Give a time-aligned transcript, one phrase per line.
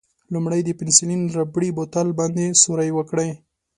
[0.33, 3.29] لومړی د پنسیلین ربړي بوتل باندې سوری وکړئ.